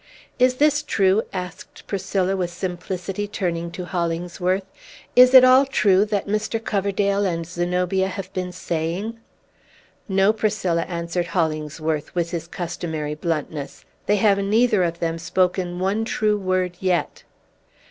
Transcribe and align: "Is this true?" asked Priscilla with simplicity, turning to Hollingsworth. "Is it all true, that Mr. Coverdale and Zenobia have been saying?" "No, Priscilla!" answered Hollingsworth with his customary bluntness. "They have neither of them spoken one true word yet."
"Is 0.39 0.55
this 0.55 0.81
true?" 0.81 1.21
asked 1.31 1.85
Priscilla 1.85 2.35
with 2.35 2.49
simplicity, 2.51 3.27
turning 3.27 3.69
to 3.73 3.85
Hollingsworth. 3.85 4.65
"Is 5.15 5.35
it 5.35 5.43
all 5.43 5.63
true, 5.63 6.05
that 6.05 6.25
Mr. 6.25 6.59
Coverdale 6.63 7.23
and 7.23 7.45
Zenobia 7.45 8.07
have 8.07 8.33
been 8.33 8.51
saying?" 8.51 9.19
"No, 10.09 10.33
Priscilla!" 10.33 10.85
answered 10.87 11.27
Hollingsworth 11.27 12.15
with 12.15 12.31
his 12.31 12.47
customary 12.47 13.13
bluntness. 13.13 13.85
"They 14.07 14.15
have 14.15 14.39
neither 14.39 14.81
of 14.81 14.97
them 14.97 15.19
spoken 15.19 15.77
one 15.77 16.03
true 16.03 16.39
word 16.39 16.77
yet." 16.79 17.21